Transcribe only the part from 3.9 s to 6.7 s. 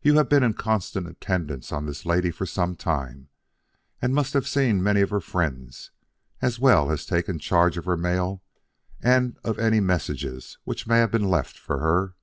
and must have seen many of her friends, as